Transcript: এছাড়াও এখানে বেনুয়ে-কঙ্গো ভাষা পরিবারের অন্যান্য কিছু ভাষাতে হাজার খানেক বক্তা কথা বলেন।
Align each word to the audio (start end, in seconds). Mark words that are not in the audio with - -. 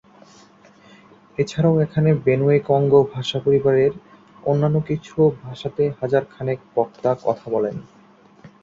এছাড়াও 1.37 1.75
এখানে 1.85 2.09
বেনুয়ে-কঙ্গো 2.25 2.99
ভাষা 3.13 3.37
পরিবারের 3.45 3.91
অন্যান্য 4.43 4.77
কিছু 4.89 5.13
ভাষাতে 5.41 5.83
হাজার 5.99 6.23
খানেক 6.33 6.59
বক্তা 6.75 7.09
কথা 7.25 7.45
বলেন। 7.55 7.75